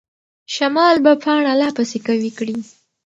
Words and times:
شمال 0.53 0.95
به 1.05 1.13
پاڼه 1.23 1.53
لا 1.61 1.69
پسې 1.77 1.97
قوي 2.07 2.31
کړي. 2.37 2.57